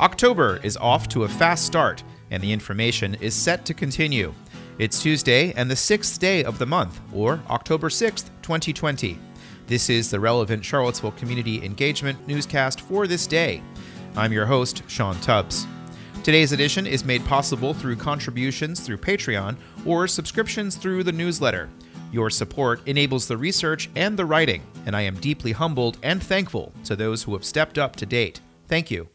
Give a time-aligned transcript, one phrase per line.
[0.00, 4.32] October is off to a fast start, and the information is set to continue.
[4.78, 9.18] It's Tuesday and the sixth day of the month, or October 6th, 2020.
[9.66, 13.60] This is the relevant Charlottesville Community Engagement newscast for this day.
[14.14, 15.66] I'm your host, Sean Tubbs.
[16.22, 21.68] Today's edition is made possible through contributions through Patreon or subscriptions through the newsletter.
[22.12, 26.72] Your support enables the research and the writing, and I am deeply humbled and thankful
[26.84, 28.40] to those who have stepped up to date.
[28.68, 29.08] Thank you.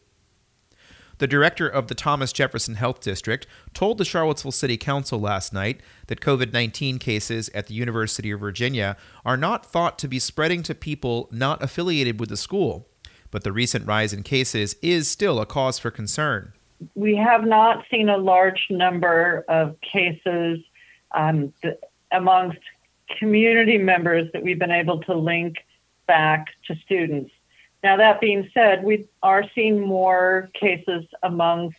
[1.24, 5.80] The director of the Thomas Jefferson Health District told the Charlottesville City Council last night
[6.08, 10.62] that COVID 19 cases at the University of Virginia are not thought to be spreading
[10.64, 12.86] to people not affiliated with the school,
[13.30, 16.52] but the recent rise in cases is still a cause for concern.
[16.94, 20.58] We have not seen a large number of cases
[21.14, 21.78] um, th-
[22.12, 22.58] amongst
[23.18, 25.56] community members that we've been able to link
[26.06, 27.30] back to students.
[27.84, 31.76] Now, that being said, we are seeing more cases amongst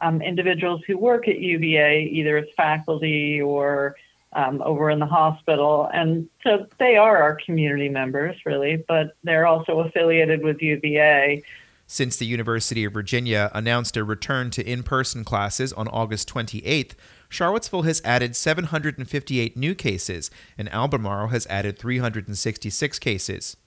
[0.00, 3.96] um, individuals who work at UVA, either as faculty or
[4.32, 5.90] um, over in the hospital.
[5.92, 11.42] And so they are our community members, really, but they're also affiliated with UVA.
[11.86, 16.92] Since the University of Virginia announced a return to in person classes on August 28th,
[17.28, 23.58] Charlottesville has added 758 new cases, and Albemarle has added 366 cases.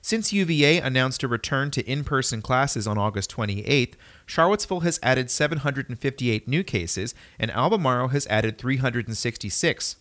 [0.00, 3.94] Since UVA announced a return to in person classes on August 28th,
[4.26, 9.96] Charlottesville has added 758 new cases and Albemarle has added 366.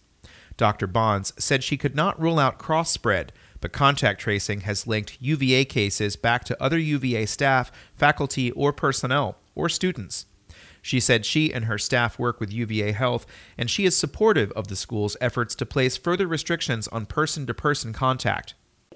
[0.55, 0.87] Dr.
[0.87, 5.65] Bonds said she could not rule out cross spread, but contact tracing has linked UVA
[5.65, 10.25] cases back to other UVA staff, faculty, or personnel, or students.
[10.81, 13.25] She said she and her staff work with UVA Health,
[13.57, 17.53] and she is supportive of the school's efforts to place further restrictions on person to
[17.53, 18.53] person contact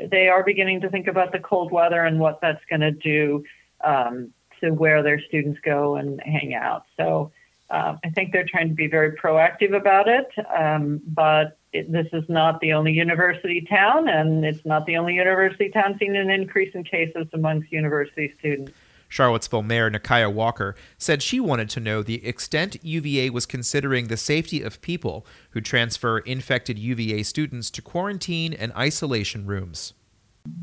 [0.10, 3.44] they are beginning to think about the cold weather and what that's going to do
[3.84, 6.86] um, to where their students go and hang out.
[6.98, 7.32] So
[7.70, 10.30] uh, I think they're trying to be very proactive about it.
[10.56, 15.16] Um, but it, this is not the only university town, and it's not the only
[15.16, 18.74] university town seeing an increase in cases amongst university students.
[19.12, 24.16] Charlottesville Mayor Nikuyah Walker said she wanted to know the extent UVA was considering the
[24.16, 29.94] safety of people who transfer infected UVA students to quarantine and isolation rooms.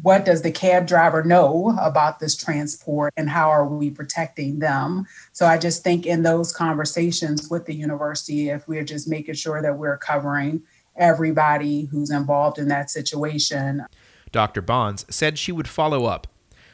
[0.01, 5.07] What does the cab driver know about this transport and how are we protecting them?
[5.33, 9.61] So I just think in those conversations with the university, if we're just making sure
[9.61, 10.63] that we're covering
[10.97, 13.85] everybody who's involved in that situation.
[14.33, 14.63] Dr.
[14.63, 16.27] Bonds said she would follow up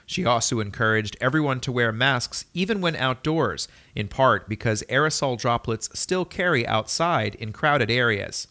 [0.06, 5.88] she also encouraged everyone to wear masks even when outdoors, in part because aerosol droplets
[5.98, 8.48] still carry outside in crowded areas.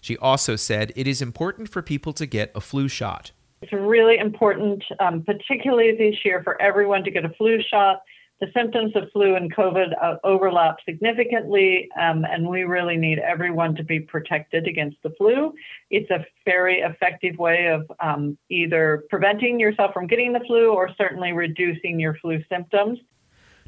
[0.00, 3.32] She also said it is important for people to get a flu shot.
[3.60, 8.02] It's really important, um, particularly this year, for everyone to get a flu shot
[8.40, 13.74] the symptoms of flu and COVID uh, overlap significantly, um, and we really need everyone
[13.74, 15.52] to be protected against the flu.
[15.90, 20.90] It's a very effective way of um, either preventing yourself from getting the flu or
[20.96, 23.00] certainly reducing your flu symptoms.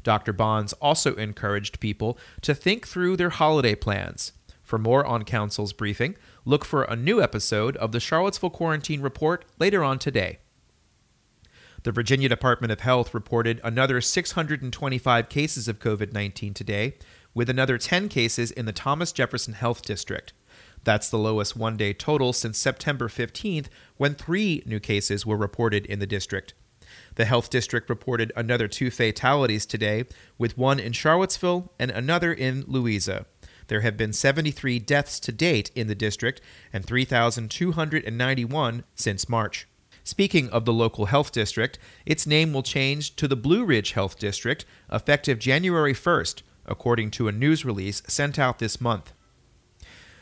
[0.03, 0.33] Dr.
[0.33, 4.33] Bonds also encouraged people to think through their holiday plans.
[4.63, 6.15] For more on Council's briefing,
[6.45, 10.39] look for a new episode of the Charlottesville Quarantine Report later on today.
[11.83, 16.93] The Virginia Department of Health reported another 625 cases of COVID 19 today,
[17.33, 20.31] with another 10 cases in the Thomas Jefferson Health District.
[20.83, 23.65] That's the lowest one day total since September 15th,
[23.97, 26.53] when three new cases were reported in the district.
[27.15, 30.05] The health district reported another two fatalities today,
[30.37, 33.25] with one in Charlottesville and another in Louisa.
[33.67, 36.41] There have been 73 deaths to date in the district
[36.71, 39.67] and 3,291 since March.
[40.03, 44.17] Speaking of the local health district, its name will change to the Blue Ridge Health
[44.17, 49.13] District effective January 1st, according to a news release sent out this month.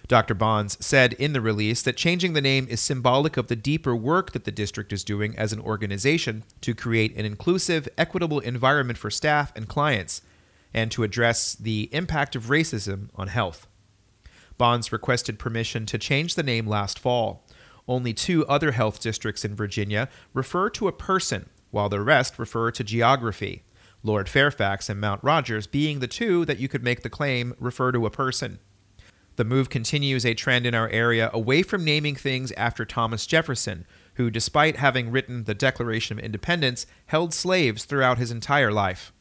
[0.10, 0.34] Dr.
[0.34, 4.32] Bonds said in the release that changing the name is symbolic of the deeper work
[4.32, 9.12] that the district is doing as an organization to create an inclusive, equitable environment for
[9.12, 10.24] staff and clients,
[10.74, 13.68] and to address the impact of racism on health.
[14.58, 17.46] Bonds requested permission to change the name last fall.
[17.89, 22.69] Only two other health districts in Virginia refer to a person, while the rest refer
[22.69, 23.63] to geography.
[24.03, 27.91] Lord Fairfax and Mount Rogers being the two that you could make the claim refer
[27.91, 28.59] to a person.
[29.38, 33.88] The move continues a trend in our area away from naming things after Thomas Jefferson,
[34.15, 39.12] who, despite having written the Declaration of Independence, held slaves throughout his entire life.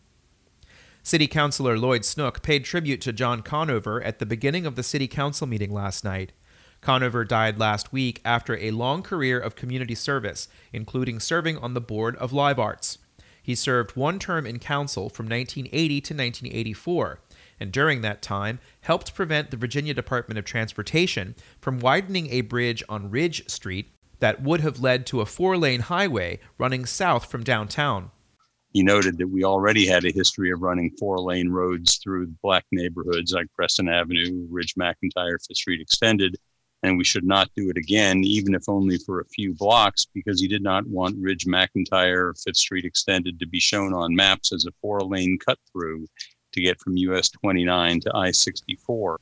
[1.02, 5.08] City Councilor Lloyd Snook paid tribute to John Conover at the beginning of the City
[5.08, 6.32] Council meeting last night.
[6.80, 11.80] Conover died last week after a long career of community service, including serving on the
[11.80, 12.98] board of Live Arts.
[13.42, 17.20] He served one term in council from 1980 to 1984,
[17.58, 22.82] and during that time helped prevent the Virginia Department of Transportation from widening a bridge
[22.88, 23.88] on Ridge Street
[24.20, 28.10] that would have led to a four lane highway running south from downtown.
[28.72, 32.66] He noted that we already had a history of running four lane roads through black
[32.70, 36.36] neighborhoods like Preston Avenue, Ridge McIntire, Fifth Street Extended,
[36.82, 40.40] and we should not do it again, even if only for a few blocks, because
[40.40, 44.66] he did not want Ridge McIntire, Fifth Street Extended to be shown on maps as
[44.66, 46.06] a four lane cut through
[46.52, 49.20] to get from US 29 to I 64.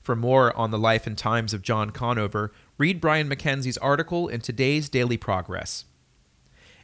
[0.00, 4.40] For more on the life and times of John Conover, read Bryan McKenzie's article in
[4.40, 5.84] today's Daily Progress.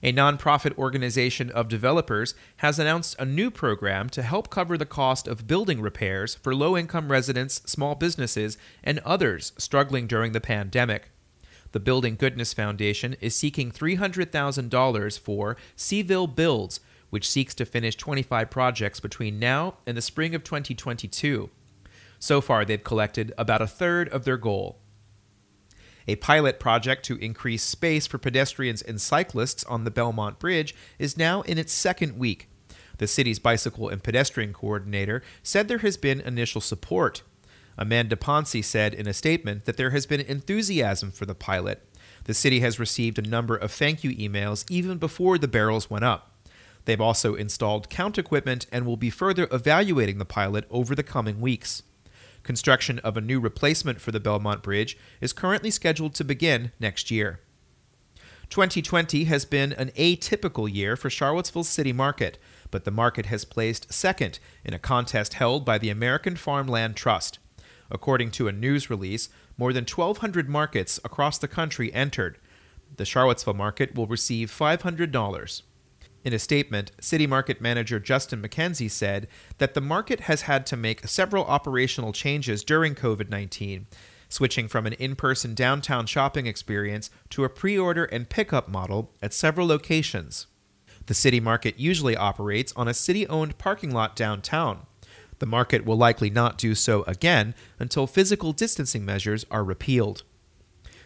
[0.04, 5.26] A nonprofit organization of developers has announced a new program to help cover the cost
[5.26, 11.08] of building repairs for low income residents, small businesses, and others struggling during the pandemic.
[11.72, 18.50] The Building Goodness Foundation is seeking $300,000 for Cville Builds, which seeks to finish 25
[18.50, 21.48] projects between now and the spring of 2022.
[22.18, 24.80] So far, they've collected about a third of their goal.
[26.06, 31.16] A pilot project to increase space for pedestrians and cyclists on the Belmont Bridge is
[31.16, 32.48] now in its second week.
[32.98, 37.22] The city's bicycle and pedestrian coordinator said there has been initial support.
[37.76, 41.82] Amanda Poncy said in a statement that there has been enthusiasm for the pilot.
[42.24, 46.04] The city has received a number of thank you emails even before the barrels went
[46.04, 46.30] up.
[46.84, 51.40] They've also installed count equipment and will be further evaluating the pilot over the coming
[51.40, 51.82] weeks.
[52.44, 57.10] Construction of a new replacement for the Belmont Bridge is currently scheduled to begin next
[57.10, 57.40] year.
[58.50, 62.38] 2020 has been an atypical year for Charlottesville City Market,
[62.70, 67.38] but the market has placed second in a contest held by the American Farmland Trust.
[67.90, 72.38] According to a news release, more than 1,200 markets across the country entered.
[72.96, 75.62] The Charlottesville market will receive $500.
[76.24, 79.28] In a statement, City Market Manager Justin McKenzie said
[79.58, 83.86] that the market has had to make several operational changes during COVID 19,
[84.30, 89.12] switching from an in person downtown shopping experience to a pre order and pickup model
[89.20, 90.46] at several locations.
[91.06, 94.86] The City Market usually operates on a city owned parking lot downtown.
[95.40, 100.22] The market will likely not do so again until physical distancing measures are repealed.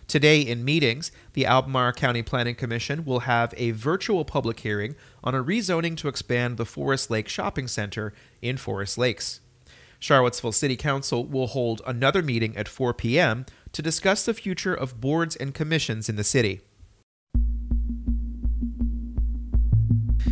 [0.09, 5.35] Today, in meetings, the Albemarle County Planning Commission will have a virtual public hearing on
[5.35, 9.41] a rezoning to expand the Forest Lake Shopping Center in Forest Lakes.
[9.99, 13.45] Charlottesville City Council will hold another meeting at 4 p.m.
[13.73, 16.63] to discuss the future of boards and commissions in the city.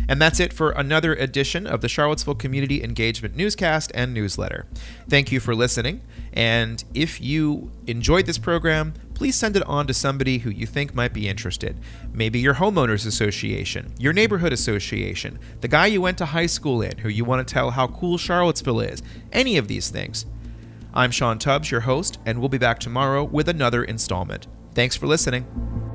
[0.09, 4.65] And that's it for another edition of the Charlottesville Community Engagement Newscast and Newsletter.
[5.09, 6.01] Thank you for listening.
[6.33, 10.93] And if you enjoyed this program, please send it on to somebody who you think
[10.93, 11.75] might be interested.
[12.13, 16.99] Maybe your homeowners association, your neighborhood association, the guy you went to high school in
[16.99, 20.27] who you want to tell how cool Charlottesville is, any of these things.
[20.93, 24.45] I'm Sean Tubbs, your host, and we'll be back tomorrow with another installment.
[24.75, 25.86] Thanks for listening.